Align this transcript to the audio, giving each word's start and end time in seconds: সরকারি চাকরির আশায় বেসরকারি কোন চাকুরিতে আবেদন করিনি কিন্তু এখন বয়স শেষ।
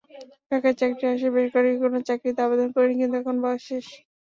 সরকারি 0.47 0.75
চাকরির 0.79 1.11
আশায় 1.11 1.33
বেসরকারি 1.35 1.69
কোন 1.81 1.93
চাকুরিতে 2.07 2.41
আবেদন 2.43 2.67
করিনি 2.75 2.95
কিন্তু 2.99 3.15
এখন 3.21 3.35
বয়স 3.43 3.61
শেষ। 3.69 3.85